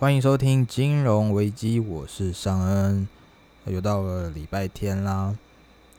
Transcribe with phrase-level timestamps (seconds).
[0.00, 3.08] 欢迎收听金融危机，我是尚恩。
[3.66, 5.36] 又到了礼拜天啦。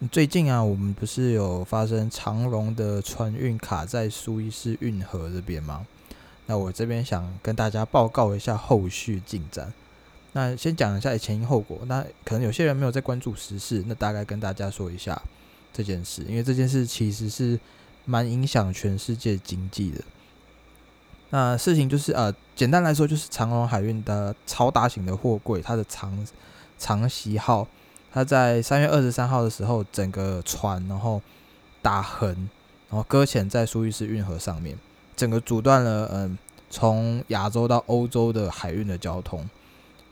[0.10, 5.86] 最近啊，我们不是有发生长荣的船运卡在苏伊士运河这边吗？
[6.46, 9.74] 那我这边想跟大家报告一下后续进展。
[10.32, 11.80] 那先讲一下前因后果。
[11.86, 15.22] 那可能有些人没有在关注时事，那大概跟大家说一下
[15.74, 17.60] 这件事，因为这件事其实是
[18.06, 20.02] 蛮影响全世界经济的。
[21.32, 26.28] 那事情就是呃，简单来说就是长荣海运的超大型的货柜，它的长
[26.80, 27.68] 长袭号，
[28.12, 31.22] 它在三月二十三号的时候，整个船然后
[31.84, 32.30] 打横，
[32.90, 34.76] 然后搁浅在苏伊士运河上面，
[35.16, 36.36] 整个阻断了嗯
[36.72, 39.48] 从亚洲到欧洲的海运的交通，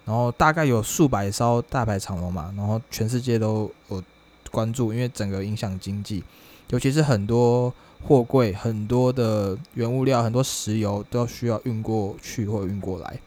[0.06, 4.04] 然后大概有数百艘大牌长龙嘛，然后全世界都有
[4.52, 6.24] 关注，因为整个影响经济，
[6.70, 7.74] 尤其是很多。
[8.06, 13.20] 货柜很多的原物料，很多石油都需要运过去或运过来。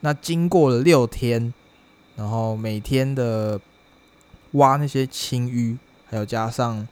[0.00, 1.52] 那经过了六天，
[2.14, 3.60] 然后每天的
[4.52, 6.86] 挖那些清淤，还有加上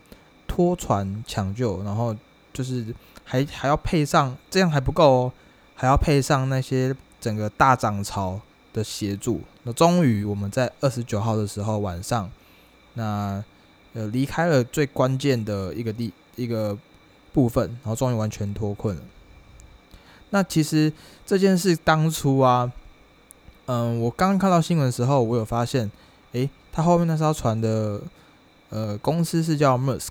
[0.47, 2.14] 拖船抢救，然后
[2.53, 2.94] 就是
[3.25, 5.33] 还还要配上，这样还不够哦，
[5.75, 8.38] 还要配上那些整个大涨潮
[8.72, 9.41] 的协助。
[9.62, 12.31] 那终于我们在二十九号的时候晚上，
[12.94, 13.42] 那
[13.94, 16.77] 呃离开了最关键的一个地一个。
[17.34, 19.02] 部分，然后终于完全脱困了。
[20.30, 20.92] 那其实
[21.27, 22.72] 这件事当初啊，
[23.66, 25.91] 嗯，我刚刚看到新闻的时候，我有发现，
[26.32, 28.00] 诶，他后面那艘船的
[28.70, 30.10] 呃公司是叫 Musk。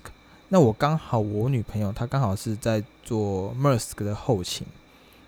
[0.50, 4.66] 那我刚好我女朋友她刚好是在做 Musk 的后勤，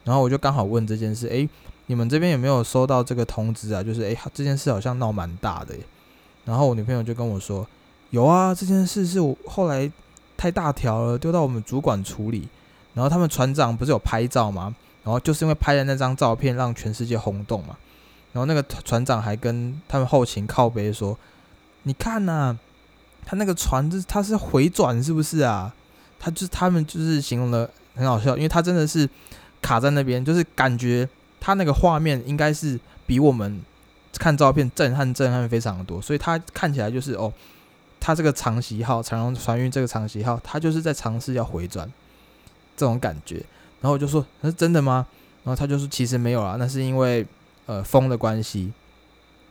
[0.04, 1.48] 然后我就刚好问这件事，诶，
[1.86, 3.82] 你们这边有没有收到这个通知啊？
[3.82, 5.74] 就是诶，这件事好像闹蛮大的。
[6.44, 7.66] 然后我女朋友就跟我说，
[8.10, 9.90] 有啊，这件事是我后来。
[10.36, 12.48] 太大条了，丢到我们主管处理。
[12.94, 14.74] 然后他们船长不是有拍照吗？
[15.04, 17.76] 然后就是因为拍的那张照片让全世界轰动嘛。
[18.32, 21.18] 然后那个船长还跟他们后勤靠背说
[21.84, 22.58] ：“你看呐，
[23.24, 25.74] 他那个船是他是回转是不是啊？
[26.18, 29.08] 他就是他们就是形容的很好笑，因为他真的是
[29.60, 31.06] 卡在那边，就是感觉
[31.38, 33.60] 他那个画面应该是比我们
[34.14, 37.30] 看照片震撼震撼非常的多，所以他看起来就是哦。”
[38.06, 41.90] 他这个长袭号长荣船运这个长袭号，他就是在尝试要回转
[42.76, 43.34] 这种感觉。
[43.80, 45.04] 然后我就说：“那是真的吗？”
[45.42, 47.26] 然后他就说：“其实没有啦，那是因为
[47.66, 48.72] 呃风的关系，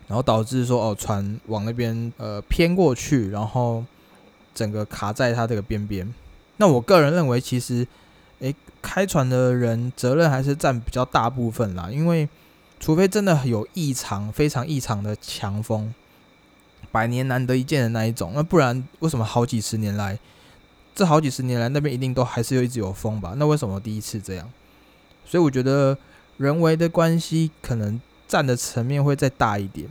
[0.07, 3.83] 然后导致说哦船往那边呃偏过去，然后
[4.53, 6.09] 整个卡在它这个边边。
[6.55, 7.85] 那我个人认为，其实
[8.39, 12.29] 诶开船的人责任还是占比较大部分啦，因为
[12.79, 15.93] 除非真的有异常非常异常的强风。”
[16.91, 20.17] 百年难得一见的那一种，那不然为什么好几十年来，
[20.93, 23.33] 这好几十年来那边一定都还是有一直有风吧？
[23.37, 24.49] 那为什么第一次这样？
[25.25, 25.97] 所以我觉得
[26.37, 29.87] 人为的关系可能占的层面会再大一点。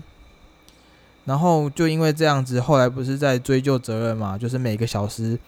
[1.24, 4.36] 然后就因为这样子，后来不是在追究责任嘛？
[4.36, 5.38] 就是每个小时，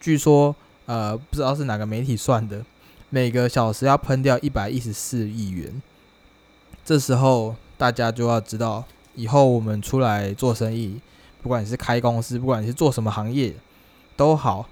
[0.00, 0.54] 据说
[0.86, 2.64] 呃不知道是哪个媒体算的，
[3.10, 5.82] 每个小时要喷掉一百一十四亿元。
[6.84, 8.84] 这时候大家就要知道。
[9.14, 11.00] 以后我们出来做生意，
[11.42, 13.54] 不管你是开公司，不管你是做什么行业，
[14.16, 14.68] 都好，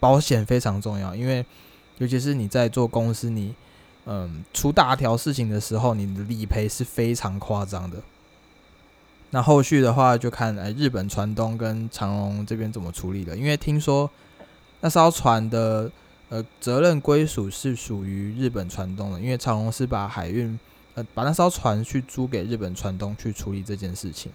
[0.00, 1.14] 保险非常重要。
[1.14, 1.44] 因为
[1.98, 3.54] 尤其是你在做公司，你
[4.06, 7.98] 嗯出大条事情的时候，你的理赔是非常夸张的。
[9.30, 13.36] 那后续的话就看哎日本船东跟长荣这边怎么处理了。
[13.36, 14.10] 因为听说
[14.80, 15.90] 那艘船的
[16.30, 20.58] 呃责任归属是属于日本船东的，因为长荣是把海运。
[21.14, 24.30] 把那艘船去租给日本船东去处理这件事情，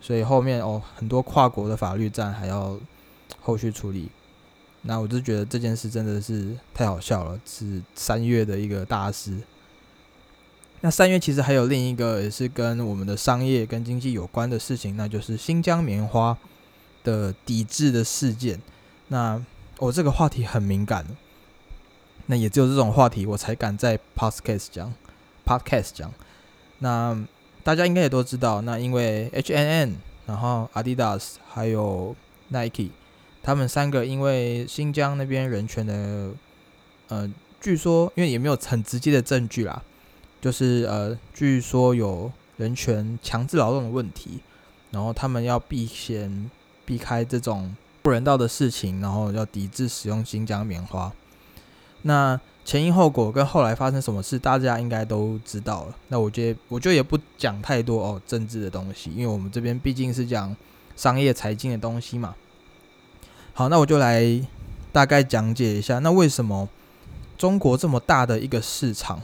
[0.00, 2.78] 所以后面哦很多跨国的法律战还要
[3.40, 4.08] 后续处理。
[4.82, 9.38] 那我就觉得这件事真的是太好笑了，是三月的一个大事。
[10.82, 16.36] 那三月其实还有另一个也是跟我们的商业跟经济有关的事情，那就是新疆棉花
[17.02, 18.60] 的抵制的事件。
[19.08, 19.42] 那
[19.78, 21.06] 我这个话题很敏感，
[22.26, 24.92] 那也只有这种话题我才敢在 podcast 讲。
[25.44, 26.12] Podcast 讲，
[26.78, 27.16] 那
[27.62, 29.94] 大家应该也都知道，那因为 HNN，
[30.26, 32.14] 然后 Adidas 还有
[32.48, 32.90] Nike，
[33.42, 36.30] 他们三个因为新疆那边人权的，
[37.08, 37.30] 呃，
[37.60, 39.82] 据说因为也没有很直接的证据啦，
[40.40, 44.40] 就是呃，据说有人权强制劳动的问题，
[44.90, 46.50] 然后他们要避嫌
[46.84, 51.12] 避开这种不人道的事情，然后要抵制使用新疆棉花，
[52.02, 52.40] 那。
[52.64, 55.94] 前因后果跟后来发生什么事，大家应该都知道了。
[56.08, 60.56] 那我觉得，我就也不讲太多哦政治的东西，因为我们这边毕竟是讲
[60.96, 62.34] 商业财经的东西嘛。
[63.52, 64.24] 好，那我就来
[64.90, 66.68] 大概讲解一下，那为什么
[67.36, 69.20] 中国这么大的一个市场，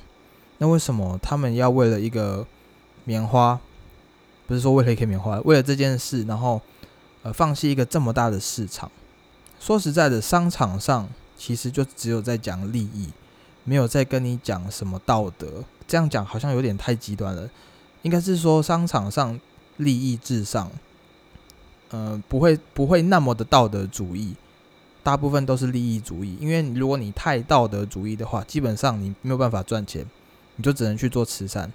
[0.58, 2.46] 那为什么他们要为了一个
[3.04, 3.58] 棉花，
[4.46, 6.60] 不是说为了一个棉花，为了这件事，然后
[7.22, 8.90] 呃放弃一个这么大的市场？
[9.58, 13.08] 说实在的，商场上其实就只有在讲利益，
[13.64, 15.64] 没有在跟你讲什么道德。
[15.86, 17.50] 这样讲好像有点太极端了，
[18.02, 19.38] 应该是说商场上
[19.78, 20.70] 利益至上，
[21.90, 24.34] 呃，不会不会那么的道德主义。
[25.02, 30.06] 大部分都是利益主义，因为如果你太道德主义的话，基本上你没有办法赚钱，
[30.56, 31.72] 你就只能去做慈善。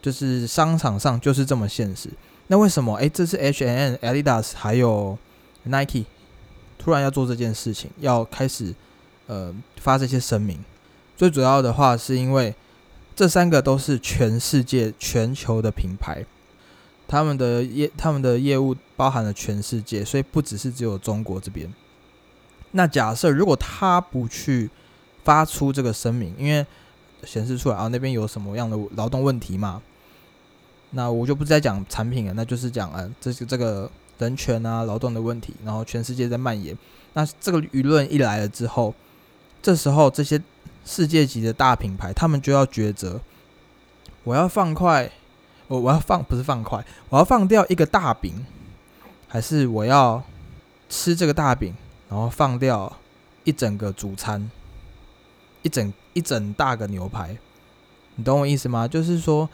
[0.00, 2.10] 就是商场上就是这么现实。
[2.46, 2.94] 那为什么？
[2.96, 5.18] 诶，这是 H N N、Adidas 还有
[5.64, 6.04] Nike
[6.78, 8.74] 突然要做这件事情，要开始
[9.26, 10.62] 呃发这些声明。
[11.18, 12.54] 最主要的话是因为
[13.16, 16.24] 这三个都是全世界、全球的品牌，
[17.08, 21.74] 他们的业他们的业务包含了全世界，所以不只是只有中国这边。
[22.70, 24.70] 那假设如果他不去
[25.24, 26.64] 发出这个声明，因为
[27.24, 29.82] 显示出来啊那边有什么样的劳动问题嘛，
[30.90, 36.78] 那我就不再讲产品了，那就是讲呃这是这个人权啊劳动的问题，然后全世界在蔓延。
[37.14, 38.94] 那这个舆论一来了之后，
[39.60, 40.40] 这时候这些
[40.88, 43.20] 世界级的大品牌，他们就要抉择：
[44.24, 45.12] 我要放快，
[45.66, 48.46] 我我要放不是放快，我要放掉一个大饼，
[49.28, 50.24] 还是我要
[50.88, 51.74] 吃这个大饼？
[52.08, 52.96] 然后放掉
[53.44, 54.50] 一整个主餐，
[55.60, 57.36] 一整一整大个牛排，
[58.14, 58.88] 你懂我意思吗？
[58.88, 59.46] 就是说，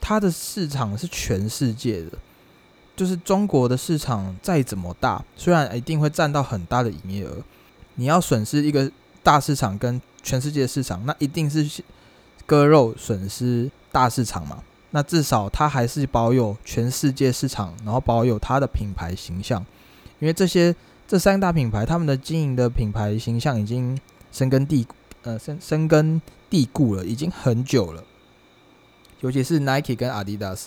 [0.00, 2.12] 它的市场是全世界的，
[2.96, 7.44] 就是中国的市场再怎么大，虽然一定会占到很大的营业额，
[7.96, 8.90] 你要损失一个
[9.22, 11.82] 大市场跟全世界市场，那一定是
[12.46, 14.62] 割肉损失大市场嘛。
[14.90, 19.64] 那至少它还是保有全世界市场，然后保有它的品牌形象，
[20.18, 20.74] 因为这些。
[21.10, 23.98] 这三大品牌，他们的经营的品牌形象已经
[24.30, 24.86] 深根地
[25.22, 26.20] 呃深深根
[26.50, 28.04] 地固了，已经很久了。
[29.20, 30.64] 尤其是 Nike 跟 Adidas，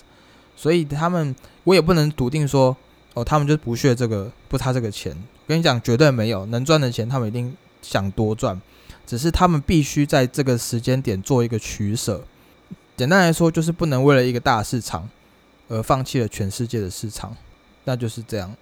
[0.56, 1.32] 所以他们
[1.62, 2.76] 我也不能笃定说
[3.14, 5.16] 哦，他们就不屑这个不差这个钱。
[5.46, 8.60] 跟你讲，绝对没有能赚的钱，他们一定想多赚，
[9.06, 12.24] 只是他们必须在这个时间点做一个取舍。
[12.96, 15.08] 简单来说，就是不能为了一个大市场
[15.68, 17.36] 而放弃了全世界的市场，
[17.84, 18.54] 那就是这样。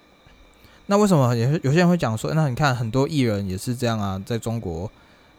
[0.87, 4.91] 那为什么有有些人会讲说，那你看很多艺人也是这样啊，在中国，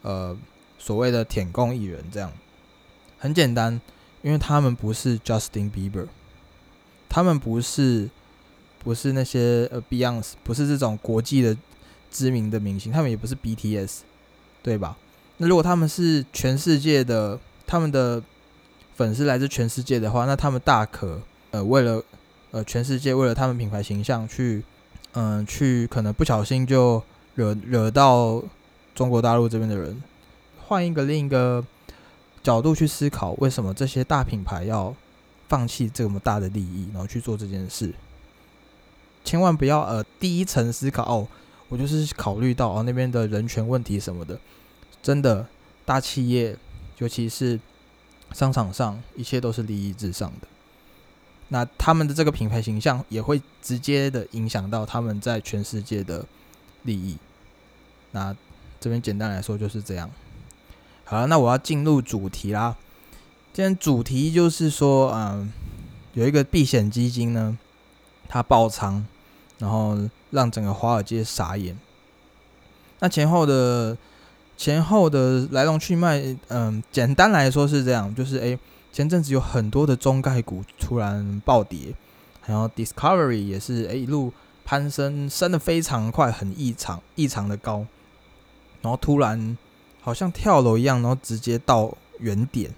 [0.02, 0.37] 呃，
[0.78, 2.32] 所谓的舔共艺人这样，
[3.19, 3.81] 很简单，
[4.22, 6.06] 因为他们不是 Justin Bieber，
[7.08, 8.08] 他们不是
[8.78, 11.56] 不是那些呃 Beyonce，不是这种国际的
[12.10, 14.00] 知名的明星，他们也不是 BTS，
[14.62, 14.97] 对吧？
[15.38, 18.23] 那如果他们是全世界的，他们的
[18.94, 21.20] 粉丝来自全世界的话，那他们大可
[21.50, 22.03] 呃为了
[22.50, 24.64] 呃全世界为了他们品牌形象去。
[25.14, 27.03] 嗯，去可能不小心就
[27.35, 28.43] 惹惹到
[28.94, 30.03] 中国大陆这边的人，
[30.64, 31.62] 换一个另一个
[32.43, 34.97] 角度去思考，为什么这些大品牌要
[35.50, 37.93] 放弃这么大的利益，然后去做这件事？
[39.23, 41.29] 千万不要呃第一层思考哦，
[41.72, 44.38] 我就是考虑到啊那边的人权问题什么的，
[45.02, 45.46] 真的
[45.86, 46.54] 大企业，
[46.98, 47.58] 尤其是
[48.32, 50.46] 商场上，一切都是利益至上的。
[51.48, 56.26] 那他们的这个品牌形象也会直接的影响到他们在全世界的
[56.82, 57.16] 利益。
[58.10, 58.36] 那
[58.78, 60.10] 这边简单来说就是这样。
[61.04, 62.76] 好了，那我要进入主题啦。
[63.54, 65.50] 今天主题就是说，嗯，
[66.12, 67.56] 有一个避险基金呢，
[68.28, 69.06] 它爆仓，
[69.62, 69.97] 然后
[70.33, 71.78] 让整个华尔街傻眼。
[72.99, 73.97] 那前后的
[74.57, 78.59] 前后的来龙去脉，嗯，简单来说是这样，就是诶。
[78.92, 81.95] 前阵子有很多的中概股突然暴跌，
[82.45, 84.31] 然后 Discovery 也是诶一路
[84.66, 87.87] 攀升，升的非常快，很异常异常的高，
[88.83, 89.57] 然后突然
[90.02, 92.71] 好像跳楼一样，然后直接到原点。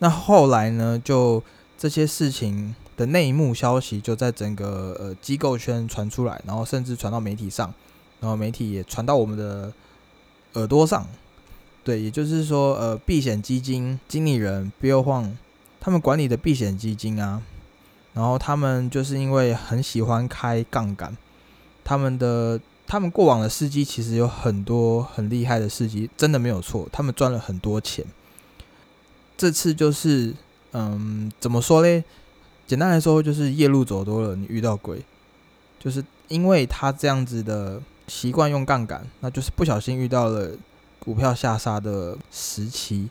[0.00, 1.40] 那后来呢，就
[1.78, 7.74] 这些事情的内幕消息就在整个呃机构圈传出来，然后甚至传到媒体上，
[8.20, 9.72] 然后媒体也传到我们的
[10.52, 11.04] 耳朵上。
[11.82, 15.32] 对，也就是说，呃，避险基金经理人 Bill Huang
[15.80, 17.42] 他们管理的避险基金啊，
[18.14, 21.16] 然后他们就是因为很喜欢开杠杆，
[21.82, 28.06] 他们的他们过往的司机其实有很多很厉害的司机，真的没有错，他们赚了很多钱。
[29.36, 30.34] 这次就是，
[30.70, 32.04] 嗯，怎么说嘞？
[32.72, 35.04] 简单来说，就是夜路走多了，你遇到鬼，
[35.78, 40.52] 就是因为他这样子的习惯用杠杆，那就是不小心遇到了。
[40.98, 43.08] 股票下杀的时期，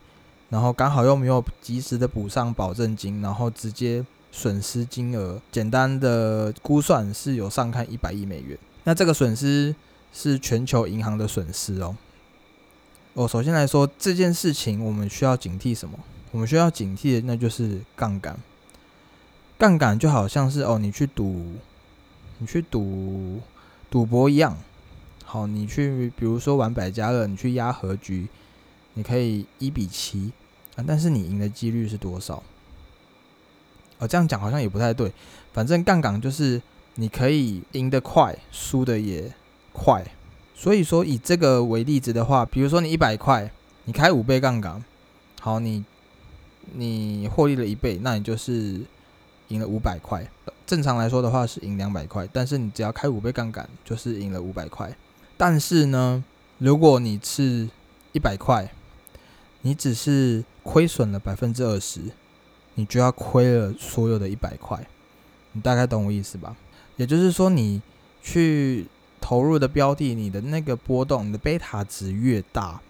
[0.50, 8.58] 然后刚好又没有及时的补上保证金，然后直接损失金额，简单的估算是有上看一百亿美元。
[8.86, 9.76] 那这个损失
[10.12, 11.96] 是全球银行的损失哦。
[13.14, 16.00] 哦，首先来说这件事情，我们需要警惕什么？
[16.32, 18.40] 我们需要警惕的那就是杠杆。
[19.62, 21.46] 杠杆就好像是哦，你去赌，
[22.40, 23.40] 你去赌
[23.92, 24.58] 赌博一样。
[25.24, 28.28] 好，你去比如说玩百家乐，你去压和局，
[28.96, 30.32] 你可以一比七
[30.76, 32.42] 啊，但是你赢的几率是多少？
[34.00, 35.14] 哦，这样讲好像也不太对。
[35.54, 36.60] 反正杠杆就是
[36.96, 39.32] 你可以赢得快，输的也
[39.72, 40.04] 快。
[40.56, 43.52] 所以说以这个为例子的话，比如说你一百块，
[43.86, 44.84] 你开五倍杠杆，
[45.40, 45.86] 好，你
[46.74, 48.82] 你获利了一倍，那你就是
[49.52, 50.28] 赢了五百块。
[50.66, 54.96] 正常来说的话是赢两百块，但是你只要开五倍杠杆，就是赢了五百块。
[55.38, 56.24] 但是呢，
[56.58, 57.70] 如果你是
[58.14, 58.72] 一百块，
[59.62, 62.02] 你只是亏损了百分之二十，
[62.76, 64.88] 你就要亏了所有的一百块。
[65.52, 66.56] 你大概懂我意思吧？
[66.96, 67.82] 也就是说，你
[68.22, 68.88] 去。
[69.24, 72.82] 投入的标的，你的那个波动，你的贝塔值越大，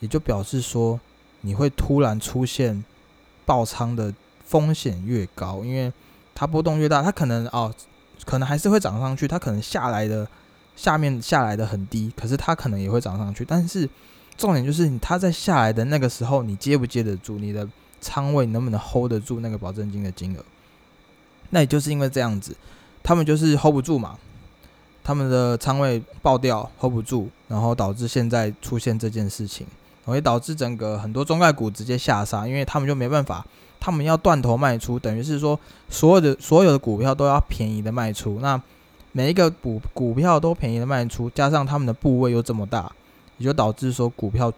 [0.00, 1.00] 也就表示说
[1.42, 2.84] 你会突然出现
[3.46, 4.12] 爆仓的
[4.44, 5.92] 风险越高，因为
[6.36, 7.74] 它波动越大，它可能哦，
[8.26, 10.28] 可能还是会涨上去，它可能下来的
[10.76, 13.44] 下面下来的很低，可是它可能也会涨上去。
[13.44, 13.88] 但是
[14.36, 17.66] 重点就是你它在下来的那个时候，你接不接得住，你的
[18.02, 20.44] 仓位能不能 hold 得住那个保证金的金额？
[21.50, 22.54] 那也就是因为这样子，
[23.02, 24.18] 他们就是 hold 不住嘛。
[25.02, 29.64] 他们的仓位爆掉，hold 不住，然后导致现在出现这件事情，
[30.04, 33.46] 然后也导致整个很多中概股直接下杀，因为他们就没办法，
[33.86, 35.56] 他们要断头卖出，等于是说
[35.88, 38.60] 所有的所有的股票都要便宜的卖出，那
[39.12, 42.90] 每一个股股票都便宜的卖出，加上他们的部位又这么大，
[43.38, 44.52] 也就导致说股票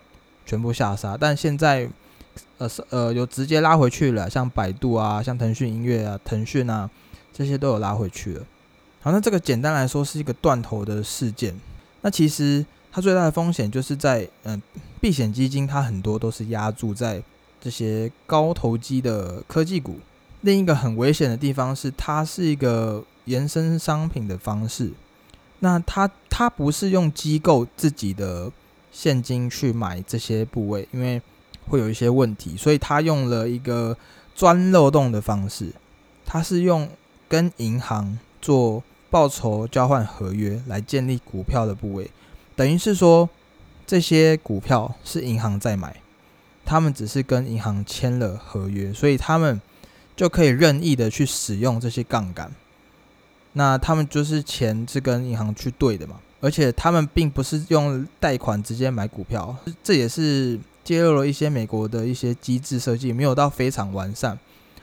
[0.46, 1.14] 全部下杀。
[1.14, 1.86] 但现在
[2.56, 6.88] 呃呃有直接拉回去了，像百度啊，像腾讯音乐啊，腾讯啊
[7.30, 8.42] 这些都有拉回去了。
[9.02, 11.54] 好，那这个简单来说是一个断头的事件。
[12.00, 14.62] 那其实它最大的风险就是在，嗯，
[15.02, 17.22] 避险基金它很多都是压注在
[17.60, 19.98] 这些高投机的科技股。
[20.42, 24.92] 另一个很危险的地方是，它是一个延伸商品的方式。
[25.60, 28.50] 那它它不是用机构自己的
[28.92, 31.20] 现金去买这些部位，因为
[31.68, 33.96] 会有一些问题，所以它用了一个
[34.34, 35.72] 钻漏洞的方式。
[36.24, 36.88] 它是用
[37.28, 38.82] 跟银行做。
[39.10, 42.10] 报酬交换合约来建立股票的部位，
[42.54, 43.26] 等于是说
[43.86, 45.96] 这些股票是银行在买，
[46.68, 49.58] 他们只是跟银行签了合约，所以他们
[50.14, 52.52] 就可以任意的去使用这些杠杆。
[53.54, 64.38] 那他们就是钱是跟银行去对的嘛，而且他们并不是用贷款直接买股票，这也是揭露了一些美国的一些机制设计没有到非常完善，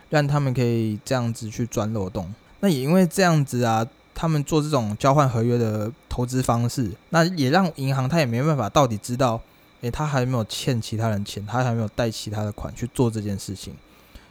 [0.10, 2.34] 让他们可以这样子去钻漏洞。
[2.62, 3.86] 那也因为这样子啊。
[4.18, 9.42] 他们做这种交换合约的投资方式，那也让银行他也没办法到底知道，
[9.90, 13.74] 他还没有欠其他人钱，他还没有贷其他的款去做这件事情。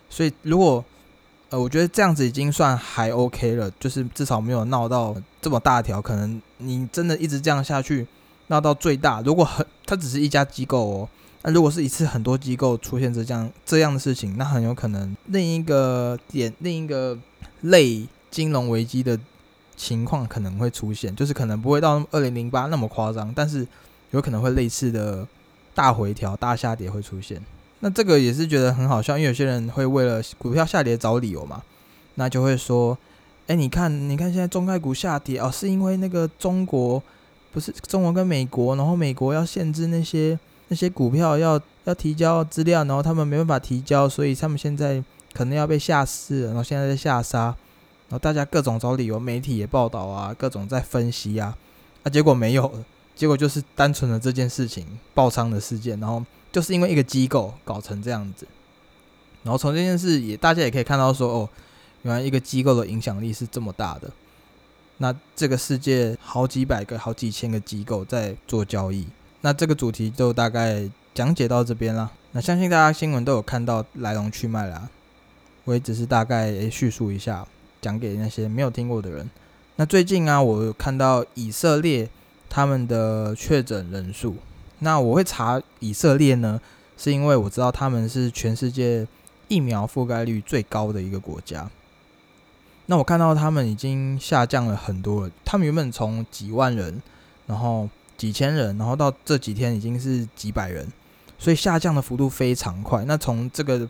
[0.08, 0.84] 所以如果，
[1.50, 6.00] 呃，我觉得这样子已经算还 OK 了，就是至少没有闹到这么大条。
[6.00, 8.06] 可能你真的一直这样下去，
[8.46, 11.08] 闹到最大，如果很，它只是一家机构哦，
[11.42, 17.18] 那如果是一次很多机构出现这样这样的事情，那很有可能另一个点，另一个
[17.61, 19.18] 类金融危机的。
[19.76, 23.66] 情况可能会出现，就是可能不会到二零零八那么夸张，但是
[24.12, 25.26] 有可能会类似的
[25.75, 27.43] 大回调、大下跌会出现。
[27.81, 31.62] 那这个也是觉得很好笑，因为有些人会为了股票下跌找理由嘛，
[32.14, 32.97] 那就会说
[33.47, 37.02] ：“哎，你看，你看现在中概股下跌哦，是因为那个中国
[37.52, 40.38] 不是中国跟美国，然后美国要限制那些
[40.69, 45.02] 那些股票要要提交资料，然后他们没办法提交，所以他们现在
[45.35, 47.54] 可能要被下市，然后现在在下杀。”
[48.09, 51.57] 然后大家各种找理由，媒体也报道啊，各种在分析啊，
[52.02, 52.71] 啊，结果没有，
[53.14, 58.47] 结果就是单纯的这件事情爆仓的事件，然后就是因为一个机构搞成这样子，
[59.42, 61.49] 然后从这件事也大家也可以看到说，哦，
[62.02, 64.11] 原来一个机构的影响力是这么大的，
[64.99, 69.06] 那这个世界好几百个、好几千个机构在做交易，
[69.40, 72.12] 那这个主题就大概讲解到这边了。
[72.33, 74.88] 那相信大家新闻都有看到来龙去脉啦，
[75.64, 77.47] 我也只是大概叙述一下。
[77.85, 79.28] 讲给那些没有听过的人。
[79.76, 82.09] 那最近啊，我有看到以色列
[82.54, 84.37] 他们的确诊人数。
[84.78, 86.61] 那我会查以色列呢，
[86.96, 89.04] 是因为我知道他们是全世界
[89.49, 91.68] 疫苗覆盖率最高的一个国家。
[92.87, 95.32] 那我看到他们已经下降了很多了。
[95.44, 97.02] 他们原本从几万人，
[97.49, 100.87] 然后几千人，然后到这几天已经是几百人，
[101.37, 103.04] 所以下降的幅度非常快。
[103.04, 103.88] 那从这个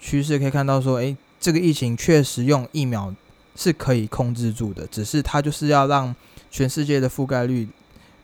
[0.00, 1.14] 趋势可以看到说，诶。
[1.38, 3.12] 这个疫情确实用疫苗
[3.56, 6.14] 是可以控制住的，只是它就是要让
[6.52, 7.68] 全世界的覆盖率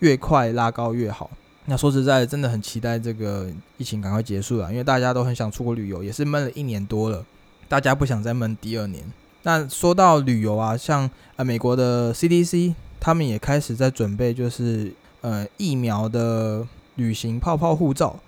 [0.01, 1.31] 越快拉高越好。
[1.67, 7.23] 那说实在，真的很期待这个疫情赶快结束了，因为大家都很想出国旅游，也是闷了一年多了，
[7.69, 9.05] 大家不想再闷第二年。
[9.43, 18.19] 那说到旅游啊，像呃美国的 CDC，他们也开始在准备，就是呃疫苗的旅行泡泡护照。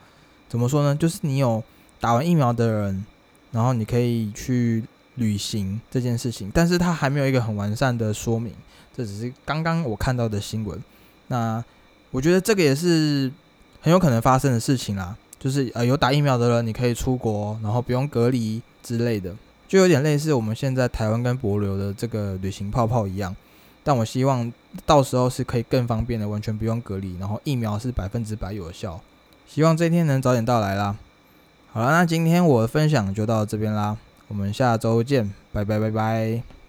[0.49, 0.95] 怎么说呢？
[0.95, 1.65] 就是你有
[1.99, 3.07] 打完疫苗的人，
[3.53, 4.85] 然后你可以去
[5.15, 8.53] 旅行这件事情，但是它还没有一个很完善的说明，
[8.95, 10.79] 这只是刚刚我看到的新闻。
[11.31, 11.65] 那
[12.11, 13.31] 我觉得这个也是
[13.81, 19.35] 很有可能发生的事情啦，就是呃有打疫苗的人你可以出国，然后不用隔离之类的，
[19.69, 23.35] 就有点类似我们现在台湾跟博流的这个旅行泡泡一样。
[23.83, 24.53] 但我希望
[24.85, 29.01] 到时候是可以更方便的，完全不用隔离，然后疫苗是百分之百有效。
[29.47, 30.97] 希望这一天能早点到来啦。
[31.73, 33.97] 好了，那今天我的分享就到这边啦，
[34.29, 36.60] 我们下周见，拜拜拜拜。